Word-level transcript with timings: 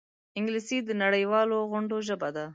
انګلیسي 0.37 0.77
د 0.87 0.89
نړيوالو 1.03 1.57
غونډو 1.71 1.97
ژبه 2.07 2.29
ده 2.35 2.45